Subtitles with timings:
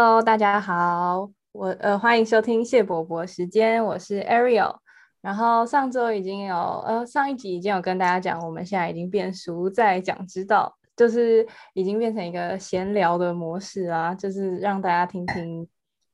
[0.00, 4.76] Hello，大家好，我呃欢迎收听谢伯伯时间，我是 Ariel。
[5.20, 6.54] 然后上周已经有
[6.86, 15.66] 呃上一集已经有跟大家讲，我们现在已经变熟在讲之道，就是已经变成一个闲聊的模式啊，就是让大家听听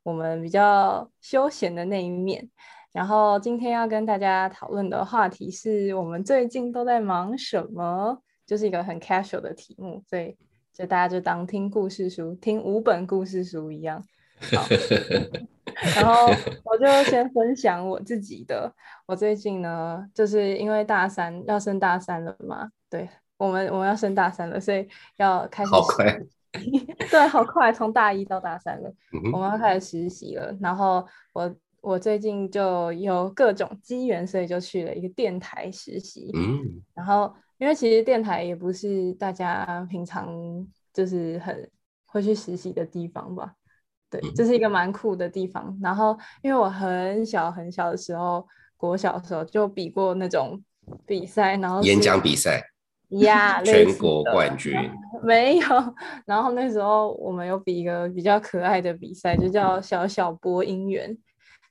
[0.03, 2.49] 我们比较休闲的那一面。
[2.91, 10.35] 然后今天要跟大家讨论的话题是我们最近都在忙什么，就是一个很 casual 的题目，所以
[10.75, 14.05] 就大家就当听故事书，听五本故事书一样。
[14.53, 14.67] 好，
[15.97, 16.27] 然后
[16.65, 18.71] 我就先分享我自己的。
[19.07, 24.87] 我最近呢，就是因为大三要升大三了嘛，对我们我们要升大三了，所以
[25.19, 26.21] 要开始好快，
[27.09, 28.93] 对，好快，从大一到大三了，
[29.33, 30.53] 我们要开始实习了。
[30.61, 31.55] 然后我。
[31.87, 36.31] 我最近就有各种机缘，所以就去了一个电台实习。
[36.33, 40.35] 嗯，然后因为其实电台也不是大家平常
[40.93, 41.71] 就是很
[42.07, 43.55] 会去实习的地方吧？
[44.11, 45.77] 对，这是一个蛮酷的地方。
[45.83, 48.47] 然后因为我很小很小的时候，
[48.77, 50.63] 国小的时候就比过那种
[51.07, 52.63] 比赛，然后演讲比赛，
[53.09, 54.73] 呀， 全国冠军
[55.23, 55.67] 没有。
[56.27, 61.17] 然后那时候我们有比一个比较可爱的比赛，就叫小小播音员。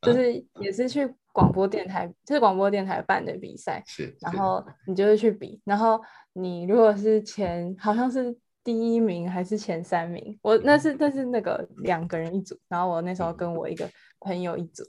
[0.02, 6.00] 就是也是去广播电台，就是广播电台办的比赛，是，然后你就会去比，然后
[6.32, 14.84] 你如果是前好像是第一名还是前三名，我那是那是那个两个人一组，然后我那时候跟我一个朋友一组，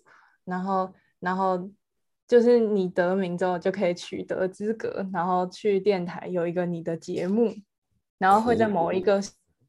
[0.45, 1.69] 然后然后
[2.29, 7.53] 就是你得名之后就可以取得资格，然后去电台有一个你的节目，
[8.19, 9.19] 然后会在某一个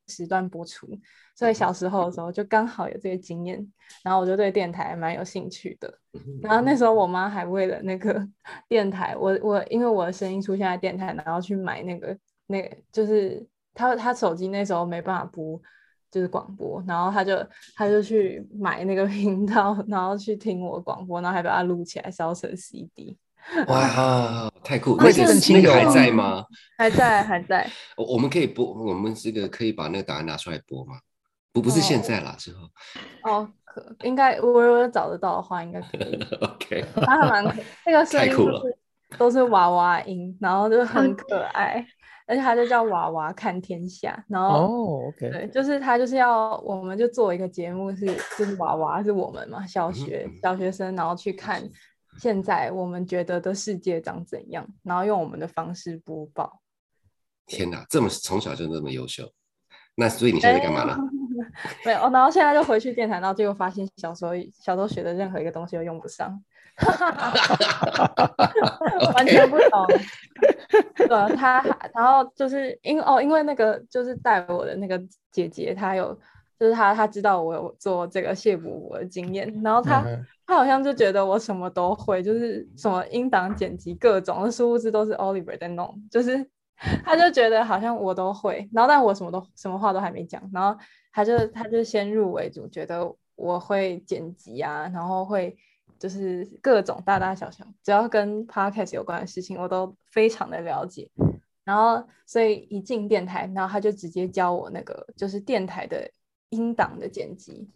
[0.08, 0.88] 时段播出。
[1.36, 5.94] 所以小时候的时候就刚好有这个经验，然后我就对电台蛮有兴趣的。
[6.42, 8.26] 然后那时候我妈还为了那个
[8.70, 12.18] 电台，我我因为我的声音出现在电台，然后去买那个
[12.48, 15.62] 那个就是他他手机那时候没办法播
[16.10, 17.36] 就是广播，然后他就
[17.76, 23.18] 他就去买那个 频道，然后去听我广播，然后还把它录起来烧成 CD。
[23.68, 24.98] 哇，太酷！
[24.98, 26.44] 那个那个还在吗？
[26.78, 27.70] 还 在还在。
[27.98, 30.96] 我我们可以播，我们这个可以把那个档案拿出来播吗？
[31.54, 32.68] 不不是现在啦，之后
[33.24, 36.22] 哦，可应该我如果找得到的话，应该可以。
[36.42, 38.78] OK，他还蛮那个声音就是
[39.18, 41.86] 都是娃娃音，然后就很可爱，
[42.28, 44.22] 而且他就叫娃娃看天下。
[44.28, 48.06] 然后哦，OK，对，就是他就是要我们就做一个节目，是
[48.38, 51.64] 就是娃娃是我们嘛，小学小学生，然后去看
[52.18, 56.62] 现在我们觉得的世界长怎样，然后用我们的方式播报。
[57.46, 59.32] 天哪，这么从小就那么优秀，
[59.96, 60.98] 那所以你现在干嘛呢？
[61.86, 66.44] 没有，然后现在就回去电台，然后结果发现小时候小时候学的任何一个东西都用不上，
[69.16, 69.86] 完全不懂。
[70.96, 75.02] 对，他然后就是因哦，因为那个就是带我的那个
[75.32, 76.18] 姐姐，她有
[76.60, 80.04] 就是他他知道我有做这个谢伯伯的经验，然后他
[80.46, 86.46] 他好像就觉得我什么都会，就是什么音档剪辑各种，殊不知都是 Oliver 在弄，就是
[87.06, 90.80] 他就觉得好像我都会，然后但我什么都什么话都还没讲，然后。
[91.18, 95.56] 他就他就先入为主，觉得我会剪辑啊，然后会
[95.98, 101.10] 就是各种大大小小，只要跟 podcast 有关的事情，我都非常的了解。
[101.64, 106.06] 然后所以一进电台，然后他就直接教我那个就是电台的
[106.50, 107.68] 音档的剪辑，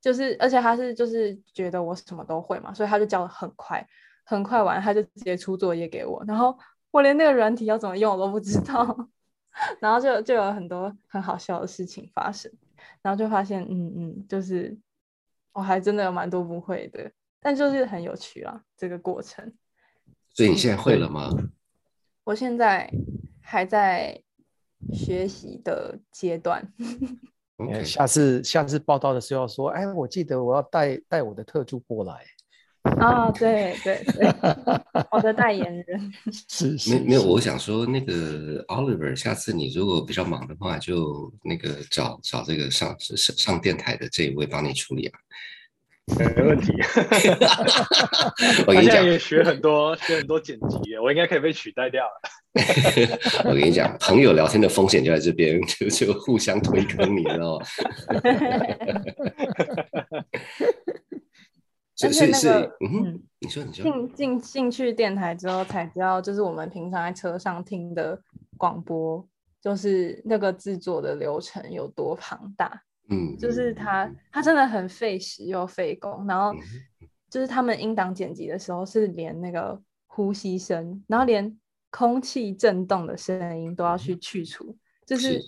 [0.00, 3.86] 就是而且他是就是觉得我什么都会嘛，所以他就教的很快，
[4.24, 6.58] 很快完他就直接出作业给我，然后
[6.90, 9.08] 我连那个软体要怎么用我都不知道。
[9.80, 12.50] 然后就就有很多很好笑的事情发生，
[13.02, 14.74] 然后就发现，嗯嗯，就是
[15.52, 19.52] 我还真的有蛮多不会的，但就是很有趣啊，这个过程。
[20.30, 21.28] 所以你现在会了吗？
[22.24, 22.90] 我现在
[23.42, 24.22] 还在
[24.94, 26.72] 学习的阶段。
[27.84, 32.14] 下次下次报道的时候说，哎，我记得我要带带我的特助过来。
[32.98, 34.26] 啊，对对对，
[35.12, 36.12] 我的代言人
[36.48, 45.18] 是没没有，我想说那个 Oliver，下次你如果比较忙的话，就那个找找这个上上上电台的这一位帮你处理啊，
[46.18, 46.72] 没问题。
[48.66, 52.10] 我跟你讲，也学很多学很多剪辑，我应该可以被取代掉了。
[53.48, 57.64] 我跟你讲，朋友聊天的风险就在这边，就就互相推坑，你知道吗？
[62.02, 68.20] 而且那个，嗯，你说你说进进进去电台之后才知道，就是我们平常在车上听的
[68.58, 69.24] 广播，
[69.62, 72.82] 就是那个制作的流程有多庞大。
[73.08, 76.54] 嗯，就是他他真的很费时又费工，然后
[77.28, 81.58] 就是他们音档剪辑的时候是连那个呼吸声，然后连
[81.90, 84.76] 空气震动的声音都要去去除，
[85.06, 85.40] 就是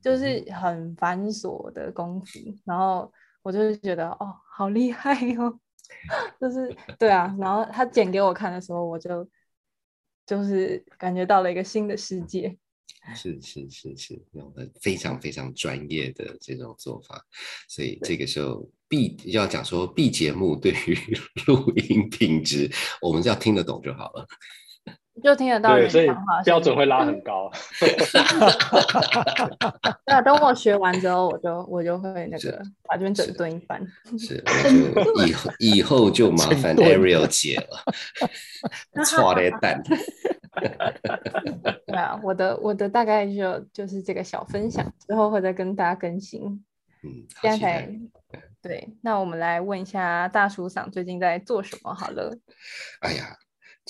[0.00, 3.12] 就是很繁琐的功夫，然后
[3.42, 5.58] 我就是觉得哦，好厉害哦，
[6.40, 9.28] 就是对啊，然后他剪给我看的时候，我就
[10.24, 12.56] 就是感觉到了一个新的世界。
[13.14, 17.20] 是是是是，那种非常非常专业的这种做法，
[17.68, 20.96] 所以这个时候 B 要讲说，B 节目对于
[21.46, 22.70] 录音品质，
[23.00, 24.26] 我们只要听得懂就好了。
[25.22, 26.08] 就听得到对，所以
[26.46, 27.50] 标准会拉很 高。
[30.06, 33.86] 对啊，等我学完之后，我就我就会那是个把这边整顿一番。
[34.18, 34.42] 是，
[34.96, 37.84] 我就以后以后就麻烦 Ariel 姐了，
[39.04, 39.82] 错了蛋。
[41.86, 46.64] 对啊，我的我的大概就就是这个小分享，之后会再跟大家更新。
[47.02, 52.36] 嗯，好现在期待才对，那我们来问一下大叔嗓最近在做什么好了。
[53.00, 53.36] 哎呀，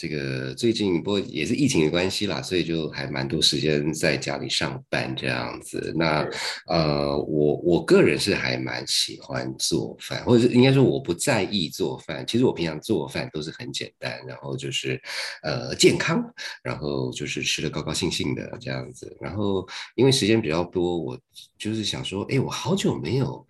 [0.00, 5.93] 这个最近不过也是疫情的关系啦，所以就还蛮多时间在家里上班这样子。
[5.94, 6.26] 那
[6.69, 12.25] 呃，我我个人是还蛮喜欢做饭，或者是应该说我不在意做饭。
[12.26, 14.99] 其实我平常做饭都是很简单，然后就是
[15.43, 16.25] 呃健康，
[16.62, 19.14] 然后就是吃的高高兴兴的这样子。
[19.20, 21.20] 然后因为时间比较多，我
[21.58, 23.47] 就是想说，哎，我好久没有。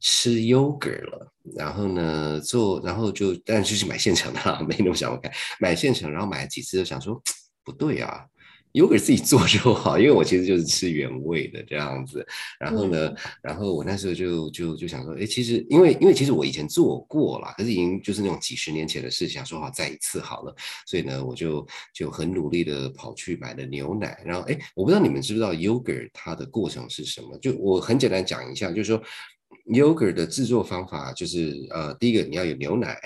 [0.00, 5.30] 吃 yogurt 了，然后呢做，然后就但就是买现成的啦，没那么想不开，
[5.60, 7.22] 买现成，然后买了几次就想说
[7.62, 8.24] 不对啊
[8.72, 12.26] ，yogurt 自己做就好，因为我其实就是吃原味的这样子。
[12.58, 20.54] 然后呢，然后我那时候就就就想说，哎，其实因为因为其实我以前做过啦，可是已经就是那种几十年前的事，想说好再一次好了，
[20.86, 29.02] 所以呢，我就就很努力的跑去买了牛奶，然后哎，我不知道你们知不知道 yogurt 它的过程是什么，就我很简单讲一下，就是说。
[29.66, 32.98] Yogurt 的制作方法就是，呃，第一个你要有牛奶，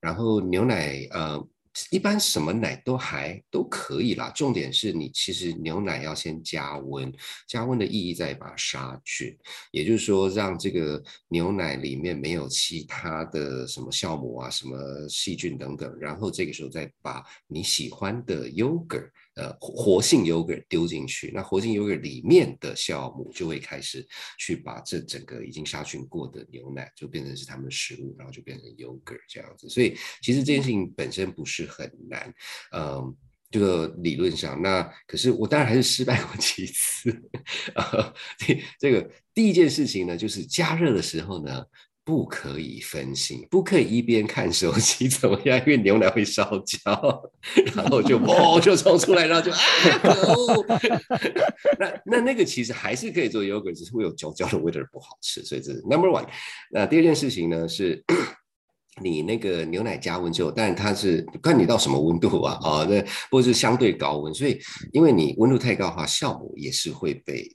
[0.00, 1.48] 然后牛奶，呃，
[1.90, 4.30] 一般什么奶都还都可以啦。
[4.34, 7.12] 重点是你其实牛奶要先加温，
[7.46, 9.36] 加温的意义在于把它杀菌，
[9.70, 19.10] 也就是说让这个牛奶里面没有其他的什么酵母啊、什么细菌等等，然后这个时候再把你喜欢的 yogurt。
[19.38, 24.04] 呃，活性 yogurt 丢进去，那活性 yogurt 里面的酵母就会开始
[24.36, 29.68] 去把这整个已经杀菌过的牛奶就变成是他们的食物，然后就变成 yogurt 这样子。
[29.68, 32.34] 所以其实这件事情本身不是很难，
[32.72, 33.16] 嗯，
[33.48, 37.10] 这个理论上，那可是我当然还是失败过几次。
[37.76, 41.64] 啊，这这个第一件事情呢，就是加热的时候呢。
[42.08, 45.58] 不可以分心，不可以一边看手机怎么样？
[45.58, 47.30] 因为牛奶会烧焦，
[47.76, 50.80] 然后就 哦就冲出来，然后就啊！
[51.78, 55.44] 那那那个其实还是可以做 yogurt，只是会有焦焦的味道，不好吃。
[55.44, 56.26] 所以这是 number one。
[56.70, 58.02] 那第二件事情呢是，
[59.02, 62.58] 你那个牛奶加温之后，但它是看你到什么温度啊？
[62.62, 64.58] 啊，那或者是相对高温，所以
[64.94, 67.46] 因为你温度太高的话，酵母也是会被。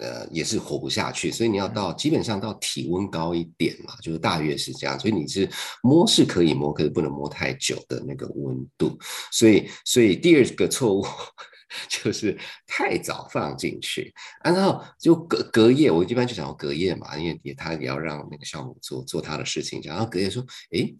[0.00, 4.98] 呃，也是活不下去，所以你要到基本上到体温高一点嘛，就是大约是这样。
[4.98, 5.48] 所以你是
[5.82, 8.98] 摸是可以摸，可是不能摸太久的那个温度。
[9.30, 11.06] 所以，所以第二个错误
[11.88, 12.36] 就是
[12.66, 14.12] 太早放进去，
[14.42, 20.94] 然后就隔隔夜，我一般就想要隔夜嘛，因为也他也要让那个酵母做做他的事情，然后隔夜说，诶。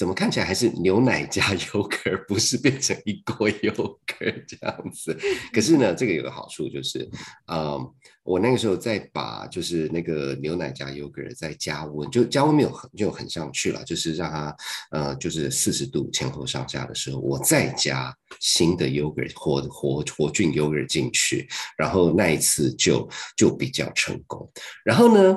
[0.00, 5.14] 怎么看起来还是牛奶加 yogurt，不是变成一锅 yogurt 这样子？
[5.52, 7.06] 可是呢，这个有个好处就是，
[7.52, 7.86] 嗯，
[8.22, 14.56] 我那个时候再把就是那个牛奶加 yogurt 再加温，就加温没有很就很上去了，就是让它
[14.92, 24.50] 呃就是四十度前后上下的时候，我再加新的 yogurt 活活活菌 yogurt 进去，然后那一次就就比较成功。
[24.82, 25.36] 然后呢？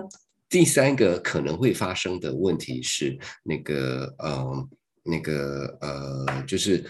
[0.54, 4.70] 第三个可能会发生的问题是，那个呃，
[5.02, 6.86] 那个呃，就是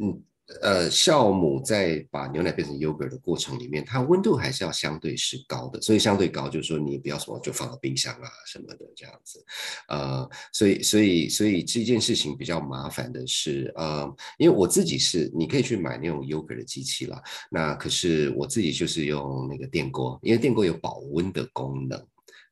[0.00, 0.20] 嗯
[0.60, 9.44] 呃，酵母在把牛奶变成 yogurt 的过程里面，它温度还是要相对是高的，所以相对高就是说你不要什么就放到冰箱啊什么的这样子，
[9.86, 22.04] 呃，所以所以所以这件事情比较麻烦的是，呃，因为我自己是你可以去买那种 yogurt 的机器啦，那可是我自己就是用那个电锅，因为电锅有保温的功能。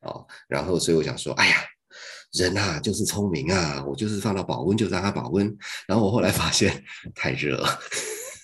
[0.03, 1.55] 哦，然后所以我想说，哎呀，
[2.33, 5.55] 人呐就是聪明啊，我就是放到保温就让它保温，
[5.87, 6.83] 然后我后来发现
[7.15, 7.79] 太热了。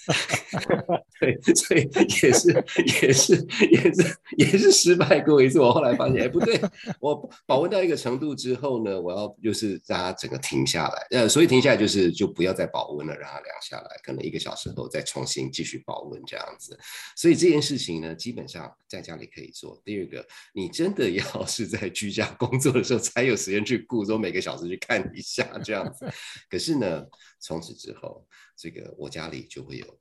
[1.19, 1.87] 对，所以
[2.23, 2.65] 也是
[3.01, 5.59] 也是也是也是失败过一次。
[5.59, 6.59] 我后来发现，哎，不对，
[6.99, 11.07] 我保温到一个程度之后呢，我要就是让它整个停下来。
[11.11, 16.79] 呃，所以停下来就是就不要再保温了，让它凉下来，可能一个小时后再重新继续保温这样子。
[17.15, 19.79] 所以这件事情呢，基本上在家里可以做。
[19.83, 26.09] 第二个，你真的要是在居家工作的时候才有时间去顾，说每个小时去看一下这样子。
[26.49, 27.05] 可是呢，
[27.39, 28.25] 从此之后，
[28.57, 29.98] 这个我家里就会有。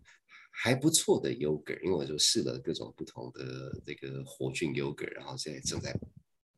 [0.61, 5.97] 还不错的 yogurt，因为我就试了各种不同的这个活菌 yogurt，然后现在正在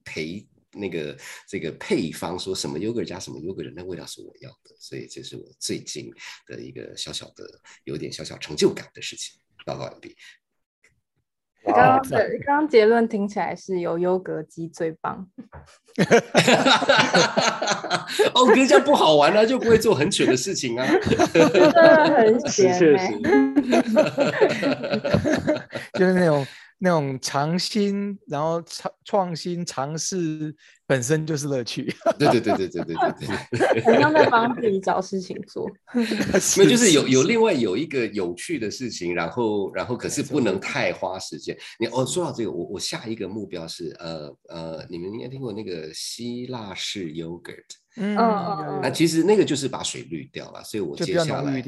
[0.04, 1.14] 培那个
[1.46, 6.10] 这个配方，说什么 yogurt 加什么 yogurt，那味道是我要的，所以这是我最近
[6.46, 9.38] 的一个小小的有点小小成就感的事情。
[9.66, 10.16] 报告完毕。
[11.64, 15.26] 刚刚的刚刚结论听起来是有优格机最棒。
[18.34, 20.86] 哦，可是这样不好玩啊，就不会做很蠢的事情啊。
[21.32, 23.18] 真的很是闲确欸实，
[25.98, 26.46] 就是那种
[26.78, 30.54] 那种尝新，然后创创新尝试
[30.90, 31.94] 本身就是乐趣。
[32.18, 33.80] 对对对对对对对对。
[33.86, 35.70] 很像在帮自己找事情做。
[35.94, 41.56] 没有，就是有有另外有一个有趣的事情，然后然后可是不能太花时间。
[41.78, 51.62] 你哦，说到这个，我我下一个目标是呃呃，你们应该听过那个希腊式 yogurt，嗯嗯那其实那个就是把水滤掉了，所以我接下来。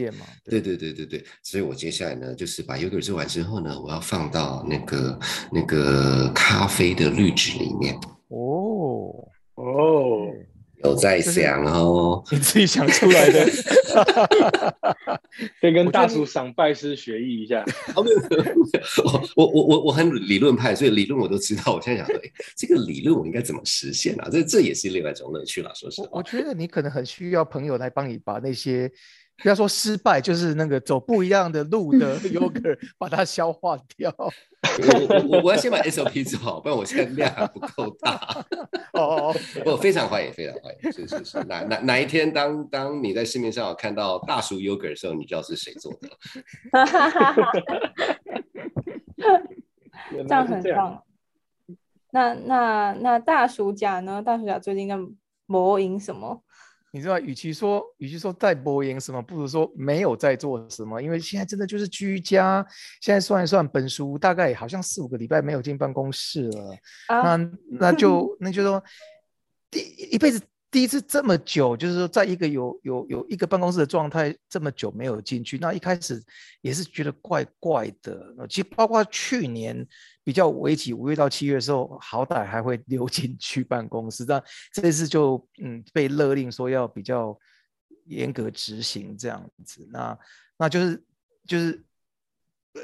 [0.45, 5.19] 对对对对对，所以我接下来呢，就是把 yogurt 做完之后呢，我要放到那个
[5.53, 7.95] 那个咖啡的滤纸里面，
[8.29, 8.62] 哦，
[9.55, 10.33] 哦，
[10.85, 12.23] 有在想哦。
[12.31, 13.47] 你自己想出来的。
[15.61, 17.65] 可以跟大叔赏拜师学艺一下。
[17.95, 18.05] 哦，
[19.37, 21.75] 我我我我很理论派，所以理论我都知道。
[21.75, 24.29] 我现在想说，哎，这个理论我应该怎么实现啊？
[24.31, 25.73] 这这也是另外一种乐趣了。
[25.75, 28.91] 说实话我我，觉得你可能很需要朋友来帮你把那些，
[29.43, 34.13] 不要说失败，就是那个走不一样的路的 yogurt 把它消化掉。
[34.19, 34.31] 我
[35.09, 38.45] 我我我要先把 SOP 做好，不然我现在量还不够大。
[38.95, 39.35] 哦哦，
[39.67, 41.43] 我非常欢迎，非常欢迎，是是是。
[41.45, 46.09] 哪哪哪一天当当你在市面上有看到大叔 yogurt 的时候，你知道是谁做的
[50.29, 50.47] 这样。
[50.47, 51.03] 很棒。
[52.11, 54.23] 那那那大暑假呢？
[54.23, 54.97] 大暑假最近在
[55.47, 56.43] 魔影什么？
[56.95, 62.65] 你知道，与其说与其说在播音什么，不如说没有在做什么，因为现在真的就是居家。
[63.01, 66.77] 现在算一算，本书大概好像四五个礼拜没有进办公室了。
[67.09, 68.85] 啊，那 那就那就说，
[69.71, 69.81] 第
[70.11, 70.39] 一辈子
[70.71, 76.23] 第一次这么久，就是说在一个有有有一个办公室的状态这么久没有进去，那一开始
[76.61, 78.35] 也是觉得怪怪的。
[78.39, 79.87] 呃其实包括去年
[80.25, 87.37] 比较危急五月到七月的时候，好歹还会溜进去办公室，但这次就嗯被勒令说要比较
[88.07, 89.89] 严格执行这样子。
[89.93, 90.19] 那
[90.57, 91.05] 那就是
[91.47, 91.85] 就是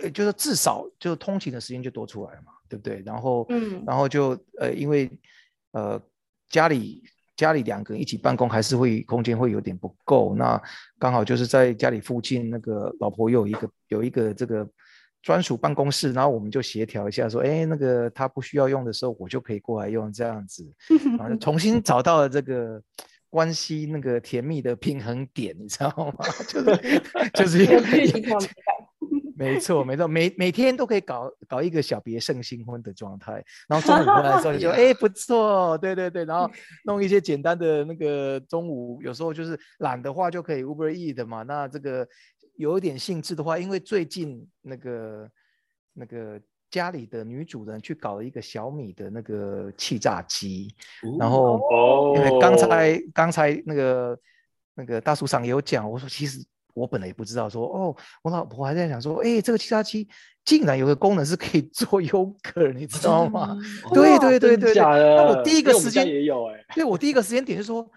[0.02, 3.02] 呃，就是至少就通勤的时间就多出来了嘛，对不对？
[3.06, 5.10] 然后嗯然后就呃，因为
[5.72, 6.00] 呃
[6.48, 7.02] 家里
[7.36, 10.34] 家里两个人一起办公，还是会空间会有点不够。
[10.34, 10.60] 那
[10.98, 14.68] 刚好就是在家里附近，那个老婆又有一个有一个这个
[15.22, 20.64] 专属办公室，然后我们就协调一下，说，哎，那个他不需要用的时候，我就可以过来用这样子，
[21.16, 22.82] 然后就重新找到了这个。
[23.30, 26.24] 关系那个甜蜜的平衡点，你知道吗？
[26.48, 27.02] 就是
[27.34, 28.38] 就是有距离感。
[29.36, 36.50] 没错，没错，每每天都可以搞搞一个小别胜新婚的状态，然后中午回来的时候你就 哎不错，对对对，然后
[36.84, 41.42] 弄一些简单的那个中午，有时候就是懒的话就可以 Uber E 的嘛。
[41.42, 42.08] 那这个
[42.58, 45.30] 有一点兴致的话，因为最近那个
[45.92, 50.74] 那个家里的女主人去搞了一个小米的那个气炸鸡，
[51.20, 54.18] 然后哦，因为刚才刚才那个
[54.74, 60.08] 那个大叔上也有讲，我说其实我本来也不知道说，哦，我老婆还在想说，哎，这个气炸机
[60.44, 63.56] 竟然有个功能是可以做优格，你知道吗？
[63.94, 64.74] 对哇对对对？
[64.74, 67.88] 那我第一个时间也有哎，对我第一个时间点就说，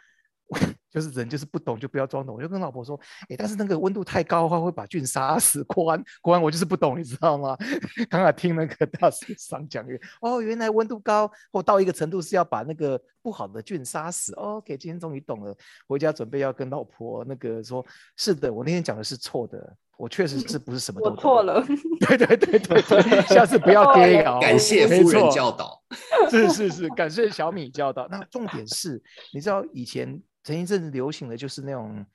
[0.92, 5.64] 就是人就是不懂就不要装懂，我就跟老婆说，哎，但是那个温度太高的话会把菌杀死。
[5.64, 7.56] 果然果然我就是不懂，你知道吗？
[8.10, 9.86] 刚才听那个大师上讲，
[10.20, 14.34] 哦，原来温度高或到一个程度是要把那个不好的菌杀死。
[14.36, 15.56] 哦 OK，今天终于懂了，
[15.88, 17.86] 回家准备要跟老婆那个说，
[18.18, 21.44] 是的，我那天讲的是错的，我确实是不是什么都懂我错。
[21.44, 21.64] 了，
[22.02, 24.40] 对对对对对，下次不要跌倒。
[24.40, 25.82] 感谢夫人教导。
[26.30, 28.08] 是是是，感谢小米教导。
[28.10, 29.02] 那重点是，
[29.34, 32.06] 你知道以前前一阵子流行的就是那种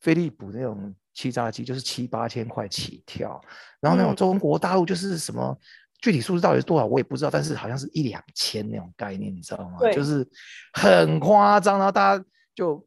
[0.00, 3.40] 飞利浦那种气炸机，就是七八千块起跳，
[3.80, 5.58] 然后那种嗯中国大陆就是什么。
[5.98, 9.78] 具体数字到底是多少，我也不知道，但是好像是一两千那种概念，你知道吗？
[9.80, 10.28] 对就是
[10.74, 12.24] 很夸张，然后大家
[12.54, 12.86] 就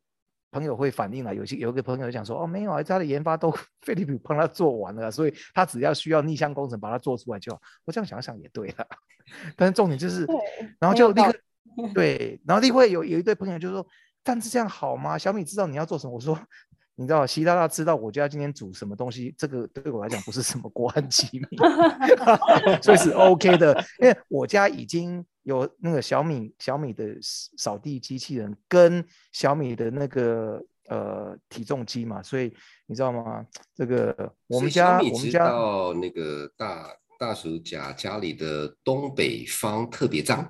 [0.52, 3.52] 朋友会反映了，有些有一个朋友讲说，哦，没有啊，他的研发都
[3.82, 7.60] 飞利浦帮他做完了，所以他只要需要逆向工程把它做出来就好。
[7.84, 8.88] 我这样想想也对了，
[9.58, 10.36] 但是重点就是对，
[10.80, 11.36] 然后就立刻
[11.96, 13.86] 对，然后立刻有有一对朋友就说，
[14.30, 15.18] 但是这样好吗？
[15.18, 16.40] 小米知道你要做什么，我说。
[16.96, 21.58] 你知道习大大知道我家今天煮什么东西，这个对我来讲不是什么国安机密，
[22.84, 23.74] 所以是 OK 的。
[24.02, 27.18] 因为我家已经有那个小米小米的
[27.58, 32.54] 扫地机器人跟小米的那个呃体重机嘛，所以
[32.86, 33.46] 你知道吗？
[33.74, 40.46] 这个我们家我们家到那个大大叔家家里的东北方特别脏，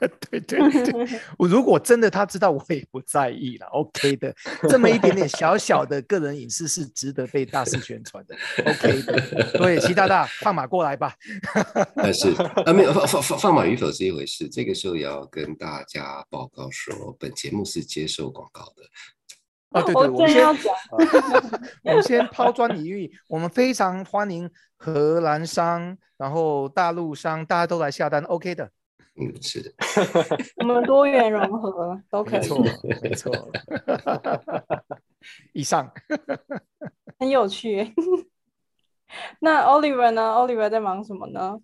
[0.30, 0.58] 对对
[0.92, 4.34] 对，我如果真的他知道，我也不在意了，OK 的。
[4.68, 9.58] 这么一点点小小的个人隐私是值得被大肆宣传的，OK 的。
[9.58, 11.14] 对，习大大放马过来吧。
[11.96, 12.30] 但是
[12.64, 18.82] 啊，没有放放放放马与否是一回事，这个时候也要跟大家报告说，本节目是接受广告的。
[19.70, 20.74] 啊，对对，我我们先讲，
[21.82, 28.70] 我们先抛砖引玉，我们非常欢迎荷兰商，然后大陆商，大家都来下单，OK 的。
[29.16, 29.72] 嗯，是的，
[30.56, 32.58] 我们多元融合都 可以，没错，
[33.02, 33.32] 没错。
[35.52, 35.92] 以上，
[37.18, 37.92] 很有趣。
[39.38, 41.60] 那 Oliver 呢？Oliver 在忙什么呢？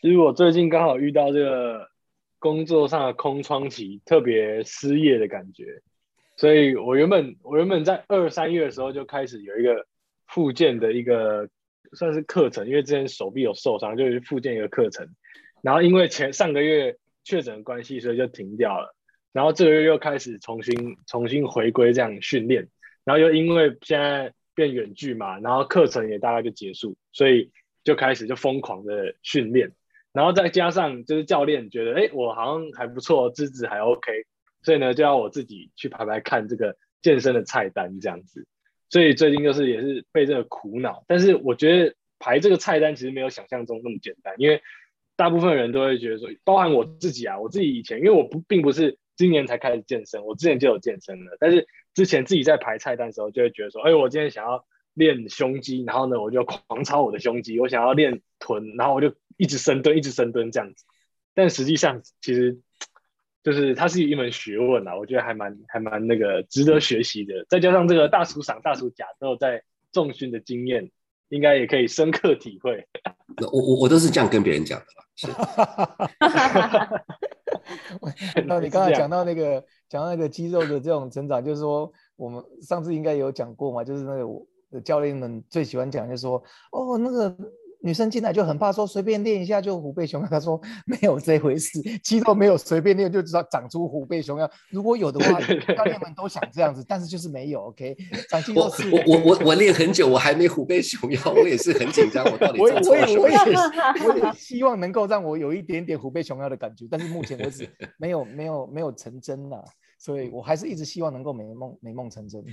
[0.00, 1.90] 其实我最近刚好遇到这个
[2.38, 5.82] 工作上的空窗期，特别失业的感觉，
[6.38, 9.86] 所以我原本我原本在二三月的时候就开始有一个
[10.26, 11.46] 复健的一个
[11.92, 15.06] 算是课程，因为之前手臂有受伤，就是复健一个课程，
[15.62, 18.94] 然后因为前上个月确诊的关系，所以就停掉了，
[19.32, 22.68] 然后这个月又开始重新重新回归这样训练，
[23.04, 27.50] 然后又因为现在变远距嘛，然后课程也大概就结束，所以
[27.84, 29.72] 就开始就疯狂的训练。
[30.12, 34.24] 然后再加上就是教练觉得，哎，我好像还不错，资质还 OK，
[34.62, 38.44] 所以呢，就要我自己去排排看这个健身的菜单这样子。
[38.88, 44.60] 所以最近就是也是被这个苦恼，但是我觉得排这个菜单其实没有想象中那么简单，因为
[45.20, 60.86] 大部分人都会觉得说，包含我自己啊，我自己以前因为我不并不是今年才开始健身，我之前就有健身了，但是之前自己在排菜单的时候就会觉得说，哎，我今天想要练胸肌，然后呢我就狂操我的胸肌，我想要练臀，然后我就一直深蹲，一直深蹲这样子。
[61.34, 62.58] 但实际上其实
[63.44, 67.44] 就是它是一门学问啊，我觉得还蛮还蛮那个值得学习的。
[67.46, 70.90] 再加上这个大叔赏、大叔甲都有在重训的经验，
[71.30, 72.86] 应该也可以深刻体会。
[73.38, 75.04] 那我我我都是这样跟别人讲的啦。
[75.16, 75.28] 是
[78.46, 87.36] 那你刚才讲到那个讲到那个肌肉的这种成长，就是说我们上次应该有讲过嘛，就是那个教练们最喜欢讲，就是说哦那个。
[87.82, 94.50] 女生进来就很怕说随便练一下就虎背熊腰，她说 没有这回事，肌肉没有随便练就知道长出虎背熊腰。
[94.70, 97.60] 如果有的话，教练们都想这样子，但是就是没有。
[97.68, 97.96] OK，
[98.28, 98.90] 长肌肉我是。
[98.90, 103.48] 我我我我练很久，我还没虎背熊腰，我也是很紧张，我到底做错了什么我也我？
[103.96, 109.56] 也我也 希望能够让我有一点点虎背熊腰的感觉，但是目前为止 没有没有没有成真呐、
[109.98, 112.44] 所以我还是一直希望能够美梦美梦成真。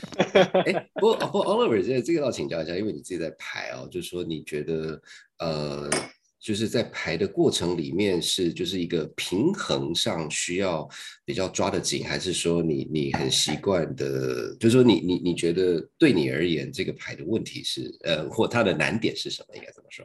[0.66, 5.00] 哎，不过不过 Oliver 这这个要请教一下，因为你自己在排哦，就是说你觉得
[5.38, 5.90] 呃，
[6.40, 10.88] 就是在排的过程里面是就是一个平衡上需要
[11.24, 19.54] 比较抓得紧，还是说你你很习惯的，就是说你你你觉得对你而言这个排的问题是呃，或它的难点是什么？
[19.56, 20.04] 应该怎么说？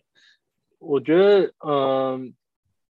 [0.80, 2.32] 我觉得，嗯、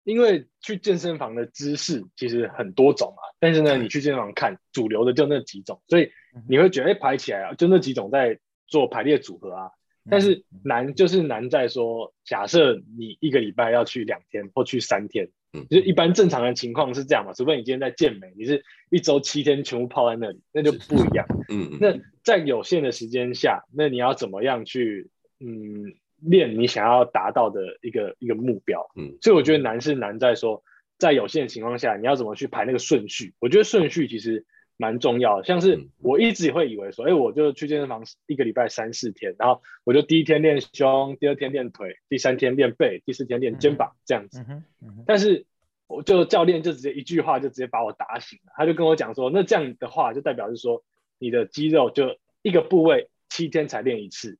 [0.08, 6.10] 因为去健身房的姿势其实很多种嘛，但是呢，你去健身房看主流的就那几种，所以
[6.48, 9.70] 你会觉得，哎，排起来啊，就那几种在做排列组合啊。
[10.10, 21.26] 但是难就是难在说，假设你一个礼拜要去两天或去三天，嗯就是一般正常的情况是这样嘛，除非你今天在健美，你是一周七天全部泡在那里，那就不一样。
[21.50, 21.94] 嗯嗯，那
[22.24, 25.10] 在有限的时间下，那你要怎么样去
[25.42, 28.90] 嗯练你想要达到的一个一个目标？
[28.96, 30.64] 嗯所以我觉得难是难在说，
[30.98, 33.34] 在有限的情况下，你要怎么去排那个顺序？
[33.40, 34.46] 我觉得顺序其实
[34.78, 35.44] 蛮重要的。
[35.44, 44.40] 像是嗯我一直也会以为说，哎、我就去健身房一个礼拜三四天，然后我就第一天练胸，第二天练腿，第三天练背，第四天练肩膀这样子。
[44.40, 45.46] 嗯哼，嗯，但是
[45.88, 50.84] 我就教练就直接一句话就直接把我打醒了，他就跟我讲说，那这样的话就代表是说
[51.20, 54.38] 你的肌肉就一个部位七天才练一次，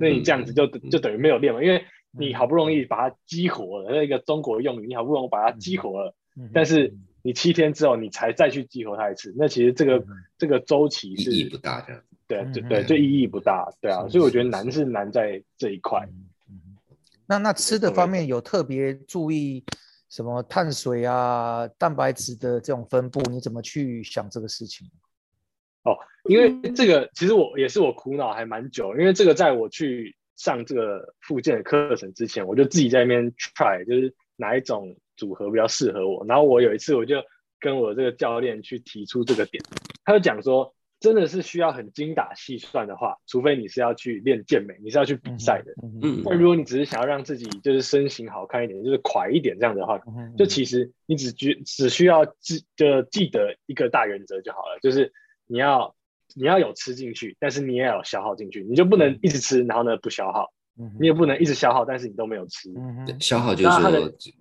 [0.00, 0.90] 那你这样子就嗯。
[0.90, 6.50] 就等于没有练嘛，因为你好不容易把它激活了，那个中国用语，你好不容易把它激活了，嗯。
[6.52, 10.06] 但是你七天之后你才再去激活它一次，那其实这个嗯
[10.38, 12.02] 这个周期是意义不大这样。
[12.26, 14.50] 对对对，就意义不大，对啊，所以我觉得是。
[14.50, 16.08] 难是难在这一块。
[17.26, 19.64] 那那吃的方面有特别注意
[20.08, 24.88] 什么碳水啊、蛋白质的这种分布，你怎么去想这个事情？
[26.24, 36.24] 因为这个其实我也是我苦恼还蛮久，因为这个在我去上这个附件的课程之前，我就自己在那边 try，就是哪一种组合比较适合我。
[36.26, 37.22] 然后我有一次我就
[37.58, 39.62] 跟我这个教练去提出这个点，
[40.04, 45.72] 他就讲说，真的是需要很精打细算的话，除非你是要去练健美，你是要去比赛的。
[45.82, 49.98] 嗯哼嗯那如果你只是想要让自己就是身形好看一点，就是垮一点这样的话，
[50.36, 55.12] 就其实你只需只需要记就记得一个大原则就好了，就是
[55.50, 55.96] 你要
[56.34, 62.70] 你要有吃进去，但是你也要有消耗进去，你就不能一直吃，然后呢不消耗，嗯你也不能一直消耗，但是你都没有吃。
[63.18, 63.80] 消耗就是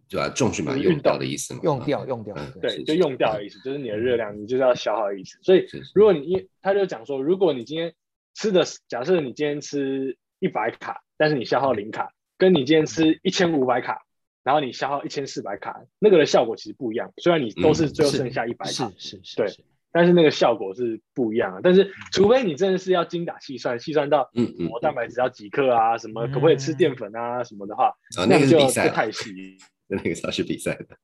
[0.08, 0.30] 对吧？
[0.30, 1.62] 重是运用掉的意思嘛。
[1.64, 5.40] 用掉用掉嗯对，就用掉的意思，就是你的热量，你就是要消耗的意思。
[5.42, 7.94] 所以如果你一他就讲说，如果你今天
[8.36, 14.04] 吃的，假设你今天吃一百卡，但是你消耗零卡，跟你今天吃一千五百卡，
[14.44, 17.12] 然后你消耗一千四百卡，那个的效果其实不一样。
[17.18, 21.62] 虽然你都是最后剩下一百是卡，是是，对是但是那个效果是不一样的。
[21.64, 29.58] 但是除非你真的是要精打细算，细算到嗯嗯，我蛋白质要几克啊，什么可不可以吃淀粉啊什么的话，啊，那个是就比赛了，就太细。
[29.88, 30.98] 那个才是比赛的。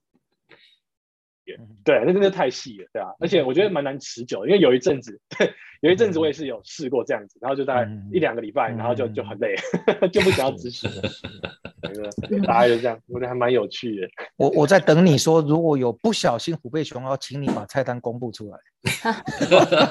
[1.83, 8.09] 对，那真的太细了，对啊，而且我觉得蛮难持久，因为有一阵子，对，有一阵子我也是有试过这样子，然后就大概嗯。
[8.11, 9.55] 一两个礼拜，嗯然后就就很累，
[10.11, 11.01] 就不想要执行了，
[11.81, 11.93] 对
[12.27, 14.07] 对大概就这样，我觉得还蛮有趣的。
[14.37, 18.57] 我我在等你说，如果有不小心虎背熊腰，请你把菜单公布出来。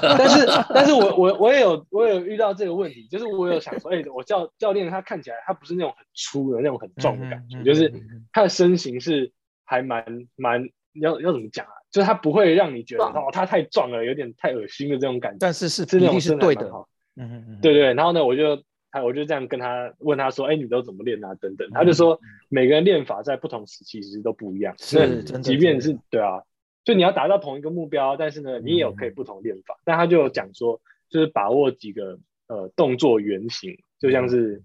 [0.00, 7.92] 但是，但是我我我也有我也有遇到这个问题，就是我有想说，哎、我教教练他看起来他不是那种很粗的那种很壮的感觉，就是
[8.32, 9.32] 他的身形是
[9.64, 10.04] 还蛮
[10.36, 11.72] 蛮要要怎么讲啊？
[11.90, 15.38] 就是他不会让你觉得哦他太壮了，有点太恶心的这种感觉。
[15.40, 16.68] 但是是是那种比例是对的。
[17.16, 21.32] 嗯嗯嗯，对对，然后呢，我就他我就这样跟他问他说，哎，你都怎么练啊？
[21.36, 26.42] 等等，他就说每个人练法在不同时期其实都不一样，是那即便是对啊，
[26.84, 29.78] 就你要达到同一个目标，但是呢，你也有可以不同练法。
[29.84, 34.60] 但他就有讲说，就是把握几个呃动作原型，就像是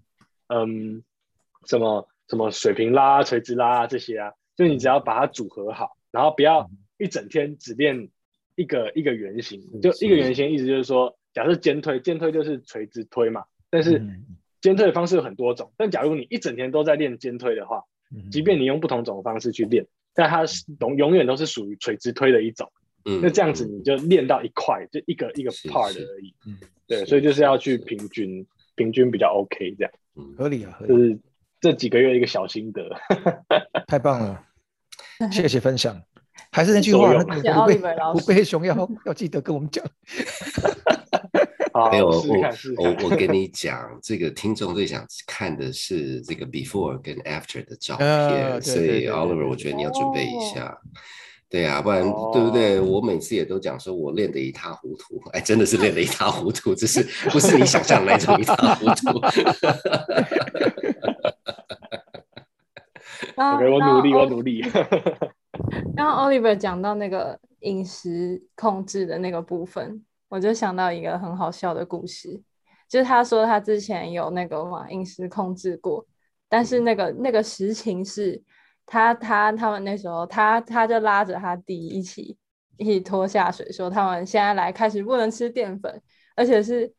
[0.48, 1.04] 嗯
[1.66, 8.08] 什么什么水平拉、垂直拉啊这些啊，就你只要把它组合好，然后不要一整天只练
[8.56, 14.24] 一个一个圆形，就一个圆形意思就是说，假设肩推，肩推就是垂直推嘛，但是嗯
[14.60, 22.70] 肩推的方式有很多种，但假如你一整天都在练肩推的话，嗯即便你用不同种方式去练，但它是永永远都是属于垂直推的一种。
[23.06, 26.34] 嗯，那这样子你就练到一块，就一个一个 part 是而已。
[26.46, 28.44] 嗯对，所以就是要去平均，
[28.74, 29.92] 平均比较 OK 这样。
[30.16, 31.18] 嗯合理啊，合理，就是
[31.60, 32.90] 这几个月一个小心得。
[33.88, 34.44] 太棒了，
[35.30, 36.00] 谢谢分享。
[36.52, 39.84] 还是那句话，那个虎背背熊腰要记得跟我们讲。
[41.72, 42.52] 好，没有，我看。
[42.78, 50.76] 我我跟 你讲，这个听众最想看的是这个 before 跟 after 的照呃片，对所以 Oliver，对我觉得你要准备一哦下。
[51.48, 52.02] 对啊，不然
[52.32, 52.78] 对不对？
[52.78, 59.20] 哦我每次也都讲说我练得一塌糊涂，哎，真的是练得一塌糊涂，只是不是你想象的那种一塌糊涂。
[63.36, 64.62] 然后 OK，我努力，我努力。
[65.96, 72.40] 刚刚 Oliver 讲到那个饮食控制的那个部分，我就想到一个很好笑的故事，
[72.88, 76.06] 就是他说他之前有那个嘛饮食控制过，
[76.48, 78.42] 但是那个那个实情是
[78.86, 82.36] 他他他们那时候他他就拉着他弟一起
[82.78, 86.02] 一起拖下水，说他们现在来开始不能吃淀粉，
[86.34, 86.92] 而且是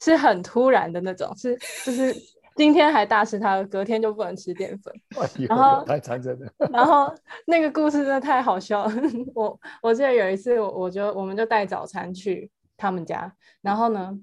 [0.00, 2.14] 是很突然的那种，是就是
[2.56, 4.92] 今天还大吃它，隔天就不能吃淀粉。
[5.20, 6.52] 哎然后太残忍了。
[6.72, 7.12] 然后
[7.46, 8.92] 那个故事真的太好笑了。
[9.34, 13.32] 我我记得有一次我，我就我们就带早餐去他们家，
[13.62, 14.14] 然后呢，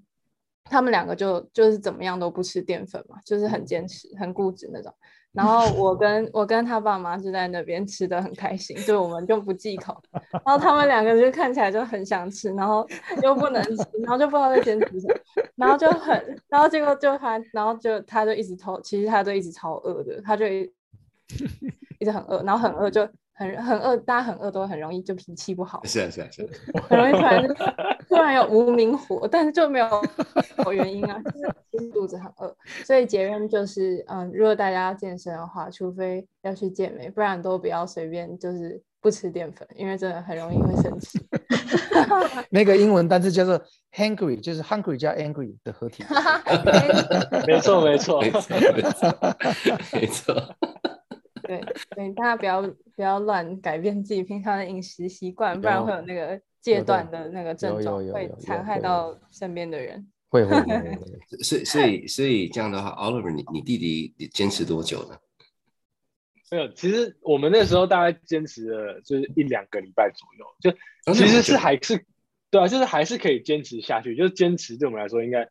[0.70, 4.94] 他们两个就就是怎么样都不吃淀粉嘛，就是很坚持、很固执那种。
[5.34, 9.96] 然后我跟我跟他爸妈就在那边吃的很开心，就我们就不忌口。
[10.32, 12.88] 然后他们两个就看起来就很想吃，然后
[13.22, 15.16] 又不能吃，然后就不知道在坚持什么，
[15.56, 20.74] 然后就很，然后结果就他，然后就他就一直偷，其实他就一直超饿的，他就一
[22.00, 26.50] 一直很饿，然后很饿就很很饿，大家很饿都很容易就脾气不好，是啊是啊是啊，
[26.90, 27.48] 很容易突然
[28.10, 29.88] 突然有无名火，但是就没有
[30.66, 31.22] 有原因啊，
[31.72, 41.20] 就是肚子很饿，所以结论就是，嗯，如果大家要健身的话，除非要去健美，不然都不要随便就是不吃淀粉，因为真的很容易会生气。
[42.50, 43.62] 那个英文单词叫做
[43.94, 46.04] hungry，就是 hungry 加 angry 的合体。
[47.46, 48.32] 没错，没错没。
[48.32, 49.16] 错没错
[49.94, 50.56] 没错。
[51.48, 51.62] 对，
[51.96, 60.06] 所以大家不要不要乱改变自己平常的饮食习惯，不然会有那个戒断的那个症状，会残害到身边的人。
[60.30, 60.98] 会会会。
[61.42, 65.18] 所以所以所以这样的话，Oliver，你你弟弟你坚持多久呢？
[66.52, 70.72] 没有，其实我们那时候大概坚持了就是一两个礼拜左右，就
[71.06, 72.06] 哦其实是还是
[72.50, 74.16] 对啊，就是还是可以坚持下去。
[74.16, 75.48] 就是坚持对我们来说应该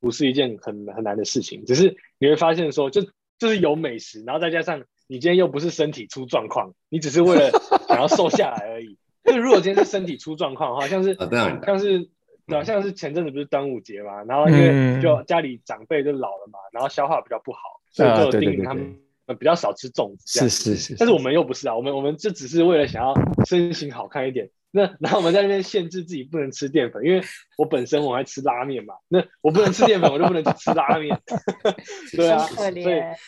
[0.00, 3.02] 不是一件很很难的事情，只是你会发现说，就
[3.38, 7.50] 就是有美食，然后再加上你今天又不是身体出状况，你只是为了
[7.88, 8.96] 想要瘦下来而已。
[9.24, 12.08] 就如果今天是身体出状况的话，像是啊像是
[12.46, 15.00] 对啊，像是前阵子不是端午节嘛，然后因为嗯。
[15.02, 17.58] 就家里长辈就老了嘛，然后消化比较不好，
[17.90, 20.56] 所以啊就有对对对对叮咛他们比较少吃粽子这样子。
[20.56, 27.22] 是是是，但是我们又不是啊，我们我们这只是为了想要身形好看一点，那然后我们在那边限制自己不能吃淀粉，因为
[27.58, 31.20] 我本身我爱吃拉面嘛，那我不能吃淀粉，我就不能去吃拉面。
[32.16, 32.84] 对啊，所以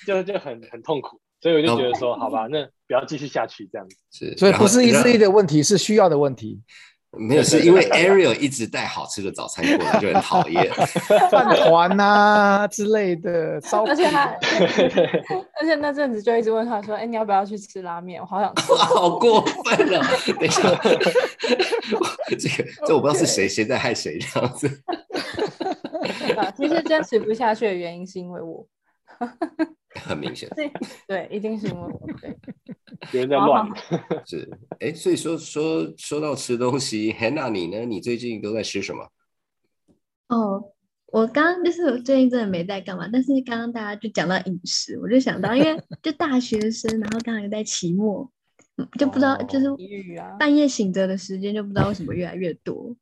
[0.06, 3.96] 就就很很痛苦，所以我就觉得说，好吧，那不要继续下去这样子。
[4.10, 6.60] 是，所以不是意志力的问题，是需要的问题。
[7.18, 10.72] 没有，是因为 Ariel 一直带好吃的早餐过来，就很讨厌。
[11.28, 14.26] 饭团啊之类的，烧而且他，
[15.58, 18.20] 而且那阵子就一直问他说：“哎、你要不要去吃拉面？
[18.20, 18.72] 我好想吃。
[18.74, 20.00] 好过分哦！
[20.38, 20.62] 等一下，
[22.28, 24.68] 这个这我不知道是谁谁在害谁这样子。
[26.36, 28.64] 啊”其实坚持不下去的原因是因为我，
[30.02, 30.72] 很明显对
[31.06, 32.08] 对，一定是因为我。
[32.20, 32.36] 对，
[33.12, 33.68] 有人在乱，
[34.24, 37.84] 是，哎，所以说说说到吃东西，Hannah 你呢？
[37.84, 39.10] 你最近都在吃什么？
[40.28, 40.72] 哦，
[41.06, 48.30] 我刚刚就是我最近真的没在干嘛，但是刚刚大家就讲到饮食，我就想到，因为就大学生，然后刚好又在期末，
[48.76, 49.66] 嗯就不知道就是
[50.38, 52.94] 半夜醒着的时间就不知道为什么越来越多，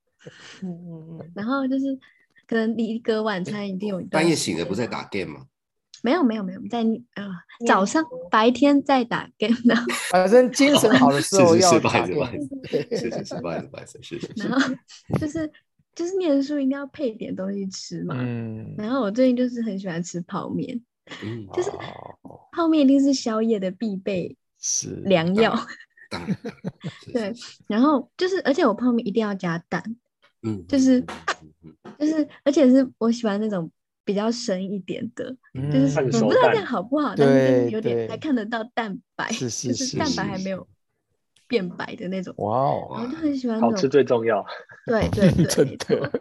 [0.62, 1.99] 嗯嗯嗯，然后就是
[2.47, 5.44] 可能离隔晚餐一定有半夜醒着不是在打 game 吗？
[6.02, 6.80] 没有没有没有在
[7.14, 7.28] 呃
[7.66, 9.74] 早上白天在打 game，呢
[10.11, 14.61] 反正精神好的时是是是，不候要打好意思，不好电意思，是是是，不好意思，不好意思，是是是然。
[14.61, 14.74] 后
[15.20, 15.50] 就是
[15.94, 20.80] 就是念书应该要配点东西吃嘛，嗯，然后我最近就是很喜欢吃泡面，
[21.24, 25.56] 嗯，就是哦泡面一定是宵夜的必备是良药。
[26.11, 26.37] 当然，
[27.12, 29.82] 对，是是然后就是，而且我泡面一定要加蛋，
[30.42, 31.04] 嗯，就是
[31.98, 33.70] 就是，而且是我喜欢那种
[34.09, 35.37] 比较深一点的，
[35.71, 40.66] 就是我不知道这样好不好，但是有点还看得到蛋白，是是就是蛋白还没有
[41.47, 44.42] 变白的那种，哇哦，然后就很喜欢好吃最重要。
[44.87, 46.21] 对对 对，真的。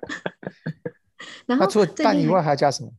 [1.45, 2.91] 然后除了蛋以外还还加什么？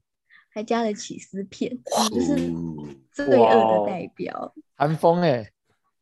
[0.48, 1.70] 还加了起司片，
[2.10, 4.54] 就是嗯罪恶的代表。
[4.74, 5.52] 韩风哎，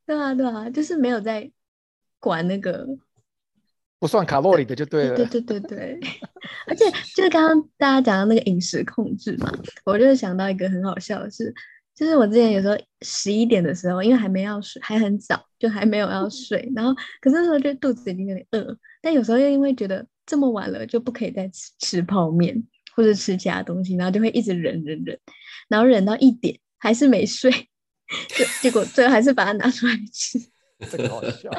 [0.06, 1.50] 对啊对啊，就是没有在
[2.20, 2.86] 管那个
[3.98, 5.16] 不算卡路里的就对了。
[5.16, 6.00] 对对对对，
[6.66, 9.50] 而且 就是刚刚大家讲到那个饮食控制嘛，
[9.84, 11.52] 我就是想到一个很好笑的事，
[11.94, 22.62] 就是我之前有时候十一点的时候，因为还没要睡，还很早，就还没有要睡，然后可是那时候就肚子已经有点饿，但有时候又因为觉得这么晚了就不可以再吃吃泡面
[22.94, 25.18] 或者吃其他东西，然后就会一直忍忍忍，
[25.68, 27.50] 然后忍到一点还是没睡，
[28.28, 30.38] 就结果最后还是把它拿出来吃。
[30.90, 31.50] 这个好笑。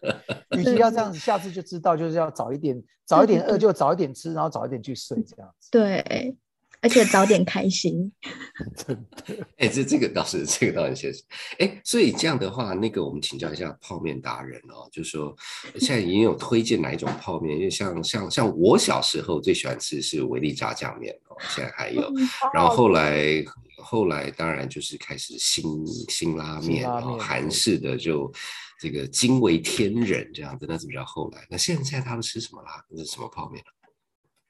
[0.56, 5.70] 与其要这样子，下次就知道就是要早一点，早一点饿就早一点吃，然后早一点去睡，这样子。
[5.70, 6.36] 对，
[6.80, 8.10] 而且早点开心。
[8.74, 11.22] 真的，哎，这这个倒是，这个倒很现实。
[11.58, 15.36] 哎，所以这样的话，那个我们请教一下泡面达人哦，就是说
[15.76, 17.56] 现在已经有推荐哪一种泡面？
[17.56, 22.10] 因为像像像我小时候最喜欢吃的是维力炸酱面哦，现在还有。
[22.52, 23.44] 然后后来
[23.82, 26.88] 后来当然就是开始新新拉面，
[27.18, 28.32] 韩式的就
[28.80, 31.46] 这个惊为天人这样子，那是比较后来。
[31.50, 32.84] 那现在他们吃什么啦？
[32.90, 33.62] 那是什么泡面？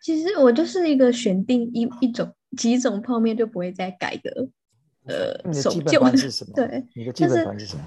[0.01, 4.49] 其实我就是一个选定一一种几种泡面就不会再改的，
[5.05, 6.53] 呃，守你的基本旧是 什么？
[6.55, 7.83] 对，你的基本盘是什么？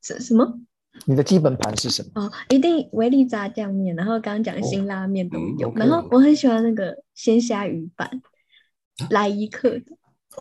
[0.00, 0.60] 什什么？
[1.06, 2.22] 你的基本盘是什么？
[2.22, 8.22] 哦，一定维力炸酱面，然后刚刚讲的辛拉面都嗯有然后我很喜欢那个鲜虾鱼板，
[9.10, 9.84] 来一克的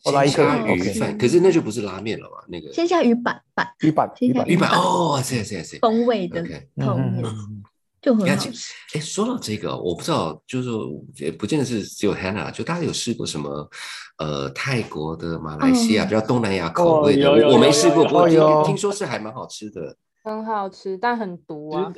[0.04, 1.00] 我来一个鲜虾鱼。
[1.00, 2.38] 饭，可是那就不是拉面了嘛？
[2.48, 2.72] 那个。
[2.74, 3.68] 鲜虾鱼板板。
[3.82, 4.70] 鱼板，鱼板鲜虾鱼，板。
[4.70, 4.80] 板。
[4.80, 5.80] 哦，是是是。
[5.80, 6.42] 风味的
[8.02, 8.36] 就很好。
[8.36, 8.52] 吃。
[8.98, 13.70] 哎，说到这个，我不知道，就是说也不见得是只有 Hannah，就大家有试过什么
[14.18, 19.96] 呃泰国的、马来西亚、哦比较东南亚口味的，我我没有试过，不过听听说是还蛮好吃的。
[20.24, 21.92] 很好吃，但很毒啊。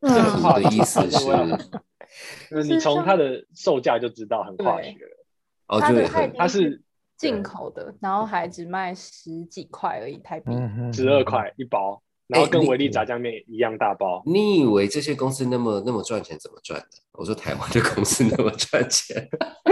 [0.00, 1.18] 我的意思是，
[2.50, 5.26] 就是你从它的售价就知道很化学了。
[5.68, 6.82] 哦，它就是它是
[7.24, 10.52] 进口的，然后还只卖十几块而已台币。
[10.92, 14.22] 十二块一包，然后跟你维力炸酱面一样大包。
[14.26, 16.86] 你以为这些公司那么那么赚钱，怎么赚的？
[17.12, 19.26] 我说台湾的公司那么赚钱，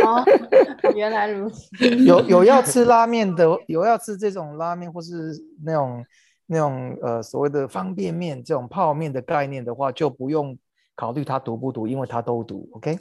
[0.04, 0.24] 哦，
[0.96, 1.68] 原来如此。
[2.04, 6.04] 有有要吃拉面的，有要吃这种拉面，或是那种
[6.46, 10.56] 那种呃所谓的方便面这种泡面的概念的话，就不用
[10.94, 12.68] 考虑他毒不毒，因为他都毒。
[12.74, 12.96] OK，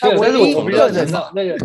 [0.00, 1.56] 那唯一是我比较个人知道那个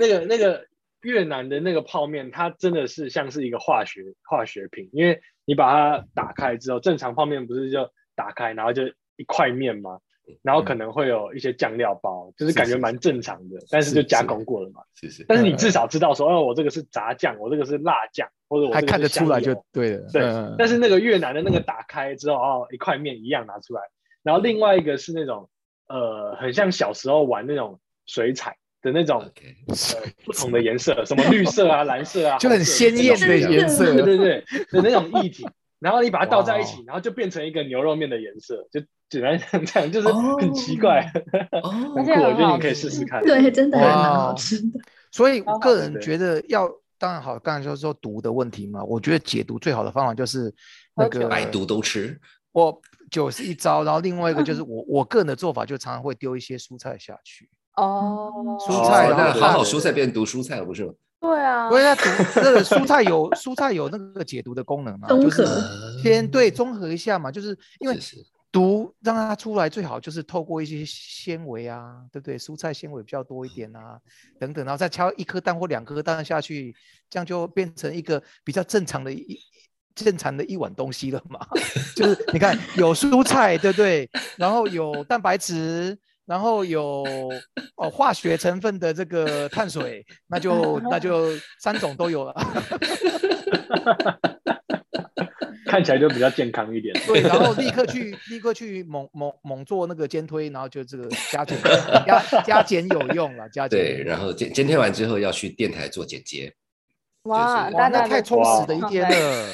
[0.00, 0.66] 那个那个
[1.02, 8.84] 越南的那个泡面，它真的是像是一个化学化学品，因为你把它打开之后，正常泡面不是就打开然后就
[9.16, 9.98] 一块面吗？
[10.42, 14.80] 然后可能会有一些酱料包，就是感觉蛮正常的，但是就加工过了嘛。
[14.94, 15.24] 是是。
[15.28, 20.08] 但是你至少知道说，哦，我这个是炸酱，我这个是辣酱，或者我看得出来就对了。
[20.12, 23.82] 对嗯但是那个越南的那个打开之后，哦，一块面一样拿出来，
[24.22, 25.48] 然后另外一个是那种
[25.88, 35.46] 呃，很像小时候玩那种水彩的那种呃不同的颜色，什么绿色啊、 蓝色啊，就很鲜艳的颜色对对对的那种液体，
[35.80, 41.10] 然后你把它倒在一起，然后就变成一个牛肉面的颜色，就简单像这样，就是很奇怪，
[41.62, 41.70] 哦。
[41.94, 43.22] 很酷，我觉得你可以吃试试看。
[43.22, 44.80] 对，真的很好吃的。
[45.10, 50.52] 所以我个人觉得要，当然好，刚才就是说毒的问题嘛，我觉得解毒最好的方法就是
[50.94, 51.28] 那个。
[51.28, 52.20] 百毒都吃，
[52.52, 52.78] 我
[53.10, 60.92] 酒是一招，然后另外一个就 是我我个人的做法就常常会丢一些蔬菜下去，哦，蔬菜哦那好好蔬菜变成毒蔬菜了，不是吗？
[61.20, 62.02] 对啊因，为它毒
[62.36, 67.98] 那个蔬菜有蔬菜有那个解毒的功能嘛，综就是合先对综合一下嘛，就是因为
[68.52, 72.38] 毒让它出来最好就是透过一些纤维啊，对不对？
[72.38, 73.98] 蔬菜纤维比较多一点啊，
[74.38, 76.74] 等等，然后再敲一颗蛋或两颗蛋下去，
[77.10, 79.38] 这样就变成一个比较正常的一
[79.94, 81.40] 正常的一碗东西了嘛。
[81.96, 84.08] 就是你看有蔬菜，对不对？
[84.36, 85.98] 然后有蛋白质。
[86.28, 87.02] 然后有
[87.76, 92.34] 哦化学成分的这个碳水，那就那就三种都有了。
[95.64, 96.94] 看起来就比较健康一点。
[97.06, 101.58] 对，然后立刻 去立刻去猛猛猛做那个肩推，然后就这个加减
[102.06, 106.52] 加加减有用了，加减有对，用然后监监推完之后要去电台做剪接，
[107.24, 109.46] 哇，就是哇，那太充实的一天了。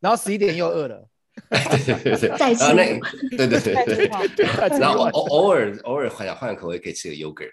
[0.00, 1.04] 然后十一点又饿了，
[1.52, 7.50] 对对对对，再吃 然后那对对对对然后偶偶尔偶尔换换口味可以吃个 yogurt，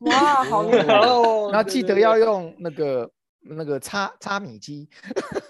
[0.00, 0.94] 哇，好厉害！
[0.98, 3.10] 哦然后记得要用那个
[3.46, 4.88] 那个擦擦米机，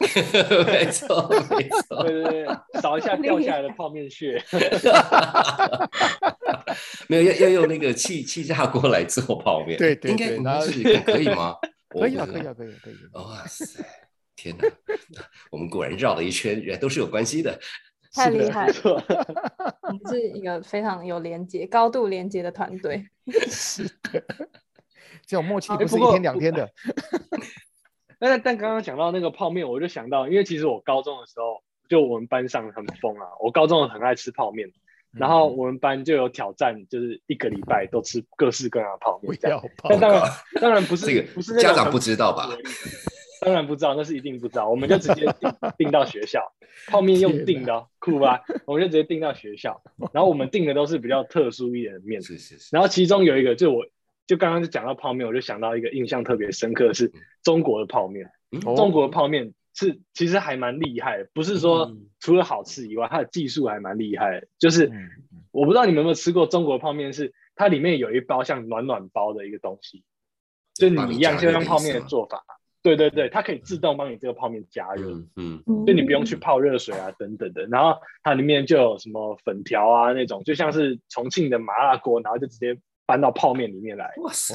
[0.66, 4.42] 没错没错，对对对，扫一下掉下来的泡面屑。
[7.06, 11.54] 没有要要用那个气气炸锅来做泡面，对对应该应对然后该是可以吗？
[11.88, 13.22] 可以啊，我不知道可以啊，可以啊，可以啊。
[13.22, 13.84] 哇塞，
[14.36, 14.68] 天哪！
[15.50, 17.58] 我们果然绕了一圈，原来都是有关系的。
[18.12, 18.74] 太厉害了，
[19.82, 23.04] 我们是一个非常有连接、高度连接的团队。
[23.50, 24.22] 是的，
[25.26, 26.70] 这种默契哎不是一天两天的。
[28.20, 34.70] 但但刚刚讲到那个泡面，我就想到，因为其实我高中的时候，就我们班上很疯啊，我高中很爱吃泡面，
[35.10, 39.60] 然后嗯我们班就有挑战，就是一个礼拜都吃各式各样的泡不面这样。
[39.60, 40.22] 要泡但当然，
[40.60, 42.48] 当然不是这个不是家长不知道吧
[43.44, 44.68] 当然不知道，那是一定不知道。
[44.70, 46.40] 我们就直接订订到学校，
[46.88, 48.42] 泡面用订的、哦，酷吧？
[48.66, 53.84] 我们就直接订到学校， 然后我们订的都是比较特殊一点的面，是是是，然后其中有一个，就我
[54.26, 58.26] 就刚刚就讲到泡面，我就想到一个印象特别深刻的是中国的泡面。
[58.50, 64.46] 嗯哦中国的泡面是其实还蛮厉害的，不是说嗯除了好吃以外，它的技术还蛮厉害的。
[64.58, 65.08] 就是嗯
[65.50, 70.04] 我不知道你们有没有吃过中国泡面，是它里面有一包像暖暖包的一个东西，
[70.74, 72.44] 就你你一样就像泡面的做法。
[72.84, 75.10] 对对对，它可以自动帮你这个泡面加热。
[75.36, 77.64] 嗯就你不用去泡热水啊，等等的。
[77.66, 84.54] 然后它里面就有什么粉条啊那种，就像是重庆的麻辣锅，然后就直接搬到泡面里面来，哇塞！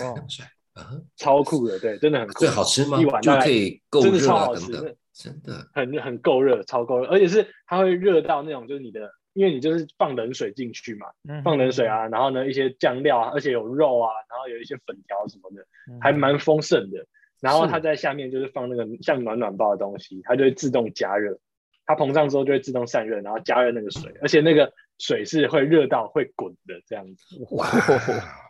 [1.17, 1.79] 超酷的。
[1.79, 2.45] 对，真的很酷。
[2.45, 3.05] 这好吃吗一？
[3.05, 17.03] 碗大概就可以够真的热啊，超好吃等等，真的很很够热，超够热，而且是它会热到那种，就是你的，因为你就是放冷水进去嘛，嗯放冷水啊，然后呢一些酱料啊，而且有肉啊，然后有一些粉条什么的，嗯还蛮丰盛的。
[17.39, 21.39] 然后它在下面就是放那个像暖暖包的东西，它就会自动加热，
[21.85, 27.45] 它膨胀之后就会自动散热，然后加热那个水，而且那个水是会热到会滚的这样子。
[27.51, 27.67] 哇！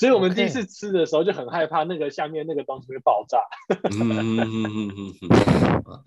[0.00, 3.38] 所以我们第一次吃的时候就很害怕那个下面那个东西会爆炸。
[3.92, 5.28] 嗯嗯嗯嗯嗯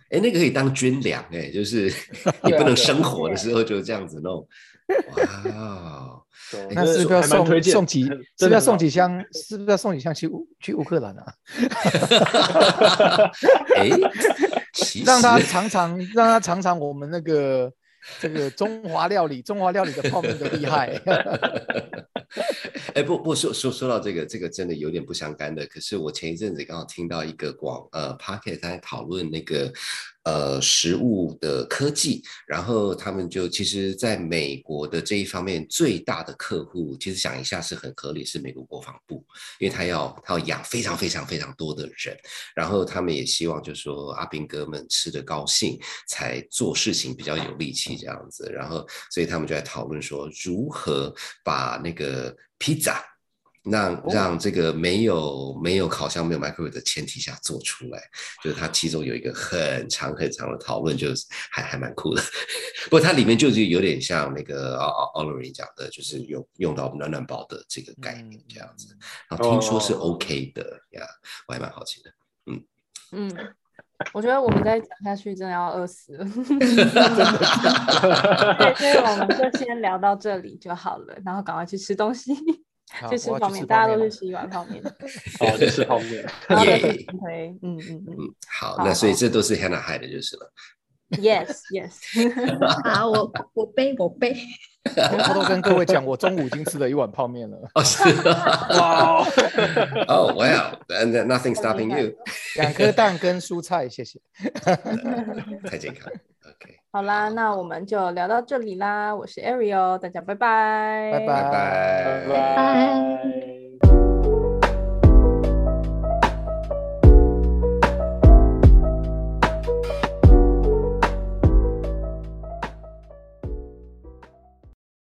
[0.10, 1.94] 哎，那个可以当军粮哎，就是
[2.42, 4.48] 你不能生火的时候就这样子弄。
[4.88, 6.20] 哇，
[6.52, 8.04] 对那是不是要送送几？
[8.04, 9.24] 是不是要送几箱？
[9.32, 11.32] 是不是要送几箱去乌去乌克兰啊？
[13.78, 13.92] 哎，
[14.74, 17.72] 其实让他尝尝，让他尝尝我们那个
[18.20, 21.00] 这个中华料理，中华料理的泡面的厉害。
[22.96, 25.66] 哎，不不说说说到这个，这个真的有点不相干的。
[25.68, 29.72] 可是我前一阵子刚好听到一个广呃 parket 在讨论那个
[30.24, 39.26] 呃食物的科技，然后他们就其实在美国的这一方面最大的客户，其实想一下是很合理，是美国国防部，
[39.60, 42.18] 因为他要他要养非常非常非常多的人，
[42.56, 52.34] 然后他们也希望就说阿兵哥们吃得高兴，才做事情比较有力气这样子，然后所以他们就在讨论说如何把那个
[52.64, 53.04] 披萨。
[53.64, 57.98] 让让这个没有没有烤箱没有 microwave 的前提下做出来，
[58.44, 62.22] 就是它其中有一个很长很长的讨论，就是还还蛮酷的。
[62.84, 68.98] 不过它里面就是有点像那个奥奥奥 r 讲的，就是用用到暖暖包的这个概念这样子。
[69.30, 71.08] 然后听说是哦 OK 的呀，
[71.48, 72.12] 我还蛮好奇的。
[72.48, 72.66] 嗯
[73.14, 73.30] 嗯，
[74.12, 76.26] 我觉得我们再讲下去真的要饿死了。
[78.58, 82.36] 对，所以我们就先聊到这里就好了，然后赶快去吃东西。
[83.10, 84.84] 去吃泡面，大家都去吃一碗泡面。
[84.84, 86.24] 哦，就吃泡面。
[86.64, 87.08] 耶，
[87.64, 90.54] 嗯嗯嗯嗯，好，那所以好这都是 Hannah 害的，就是了。
[91.18, 91.96] ，yes yes，
[92.94, 94.38] 好，我我背我背。
[94.86, 97.58] 我偷偷跟各位讲，我中午已经吃了一碗泡面了。
[97.74, 98.68] 哦，是啊。
[98.78, 99.26] 哇，
[100.08, 102.14] 哦，Well，and then nothing stopping you，
[102.58, 104.20] 两颗蛋跟蔬菜，谢谢。
[105.66, 106.12] 太健康。
[106.46, 109.16] OK，好啦，那我们就聊到这里啦。
[109.16, 113.63] 我是 Ariel，大家拜拜，拜拜拜拜拜拜。